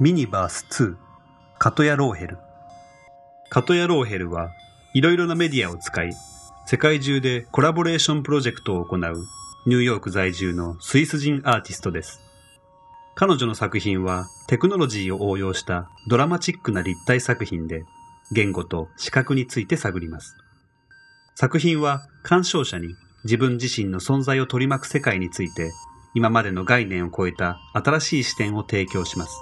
[0.00, 0.96] ミニバース2
[1.56, 2.38] カトヤ・ローヘル
[3.48, 4.50] カトヤ・ローヘルは
[4.92, 6.12] いろいろなメディアを使い
[6.66, 9.00] 世界中でコラボレーションプロジェクトを行う
[9.66, 12.20] ニューヨーク在住のスイス人アーティストです。
[13.14, 17.84] 彼女の作品はテクノロジーを応用したドラマチックな立体作品で
[18.32, 20.36] 言語と視覚について探ります。
[21.36, 25.70] 作品は鑑賞者に自分自身の存在を取り巻く世界について
[26.16, 29.32] 今までの概念を超えた新しい視点を提供します。